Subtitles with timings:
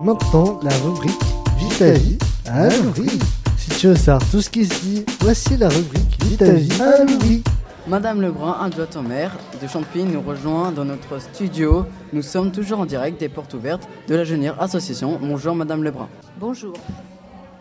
[0.00, 1.10] Maintenant, la rubrique
[1.58, 3.18] Vie ta vie à Louis.
[3.56, 6.80] Si tu veux savoir tout ce qui se dit, voici la rubrique Vie ta vie
[6.80, 7.42] à Louis.
[7.88, 11.84] Madame Lebrun, adjointe au maire de Champy, nous rejoint dans notre studio.
[12.12, 15.18] Nous sommes toujours en direct des portes ouvertes de la Jeunière Association.
[15.20, 16.08] Bonjour Madame Lebrun.
[16.38, 16.74] Bonjour.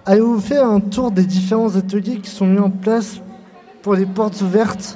[0.05, 3.19] Allez-vous faire un tour des différents ateliers qui sont mis en place
[3.81, 4.95] pour les portes ouvertes?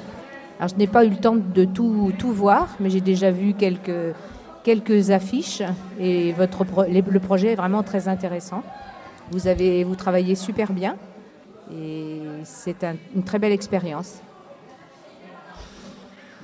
[0.60, 3.56] Alors, je n'ai pas eu le temps de tout, tout voir, mais j'ai déjà vu
[3.56, 4.14] quelques,
[4.64, 5.62] quelques affiches
[6.00, 8.64] et votre, pro- les- le projet est vraiment très intéressant.
[9.32, 10.98] Vous, avez, vous travaillez super bien
[11.74, 14.20] et c'est un- une très belle expérience.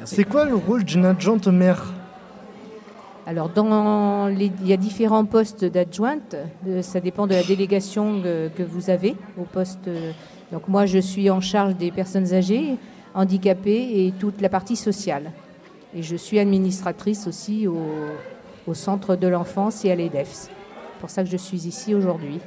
[0.05, 1.93] C'est quoi le rôle d'une adjointe maire?
[3.25, 6.35] Alors, dans les- il y a différents postes d'adjointe.
[6.65, 9.89] euh, Ça dépend de la délégation que, que vous avez au poste.
[10.51, 12.77] Donc, moi, je suis en charge des personnes âgées,
[13.13, 15.31] handicapées et toute la partie sociale.
[15.93, 17.77] Et je suis administratrice aussi au,
[18.67, 20.49] au centre de l'enfance et à l'EDEFS.
[20.49, 22.39] C'est pour ça que je suis ici aujourd'hui.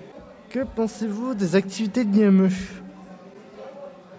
[0.51, 2.51] Que pensez-vous des activités de l'IME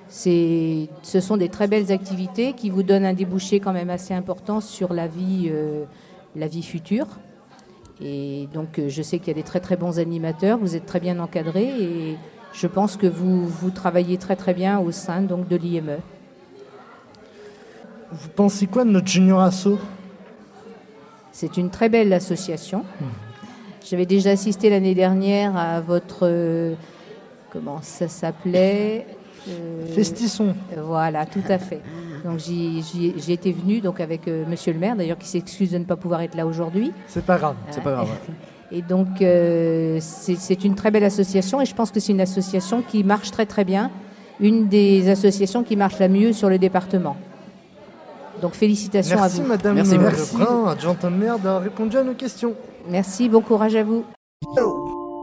[0.07, 4.61] Ce sont des très belles activités qui vous donnent un débouché quand même assez important
[4.61, 5.83] sur la vie, euh,
[6.35, 7.07] la vie future.
[8.01, 10.85] Et donc, euh, je sais qu'il y a des très très bons animateurs, vous êtes
[10.85, 12.17] très bien encadrés et
[12.53, 15.97] je pense que vous, vous travaillez très très bien au sein donc, de l'IME.
[18.11, 19.79] Vous pensez quoi de notre junior asso?
[21.31, 22.83] C'est une très belle association.
[23.89, 26.19] J'avais déjà assisté l'année dernière à votre.
[26.23, 26.75] euh,
[27.51, 29.07] comment ça s'appelait?
[29.49, 30.53] Euh, Festisson.
[30.77, 31.81] Voilà, tout à fait.
[32.23, 35.85] Donc j'y étais venue donc avec euh, Monsieur le maire, d'ailleurs qui s'excuse de ne
[35.85, 36.91] pas pouvoir être là aujourd'hui.
[37.07, 37.55] C'est pas grave.
[37.71, 38.09] C'est pas grave.
[38.73, 42.81] Et donc euh, c'est une très belle association et je pense que c'est une association
[42.81, 43.91] qui marche très très bien,
[44.39, 47.17] une des associations qui marche la mieux sur le département.
[48.41, 49.47] Donc félicitations Merci à vous.
[49.49, 50.67] Madame Merci, Merci, Madame.
[50.67, 52.53] adjointe au maire, d'avoir répondu à nos questions.
[52.89, 54.03] Merci, bon courage à vous.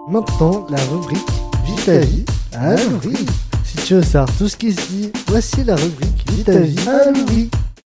[0.09, 1.27] Maintenant, la rubrique
[1.64, 3.27] Vie ta vie à Louis.
[3.64, 6.79] Si tu veux savoir tout ce qui se dit, voici la rubrique Vie ta vie
[6.89, 7.51] à Louis.